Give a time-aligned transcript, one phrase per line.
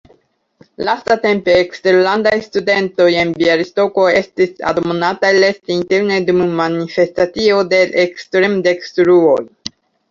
[0.87, 9.41] Lastatempe eksterlandaj studentoj en Bjalistoko estis admonataj resti interne dum manifestacio de ekstremdekstruloj.